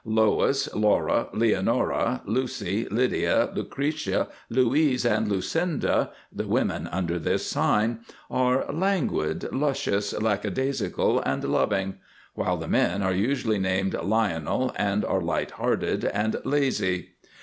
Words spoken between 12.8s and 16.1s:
are usually named Lionel and are Light hearted,